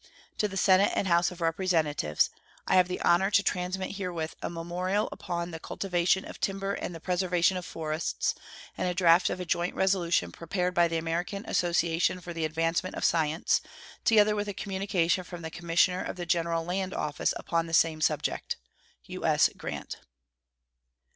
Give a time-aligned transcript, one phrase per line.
[0.39, 2.31] To the Senate and House of Representatives:
[2.65, 6.95] I have the honor to transmit herewith a memorial upon the "cultivation of timber and
[6.95, 8.33] the preservation of forests,"
[8.75, 12.95] and a draft of a joint resolution prepared by the American Association for the Advancement
[12.95, 13.61] of Science,
[14.03, 18.01] together with a communication from the Commissioner of the General Land Office upon the same
[18.01, 18.57] subject.
[19.05, 19.51] U.S.
[19.55, 19.97] GRANT.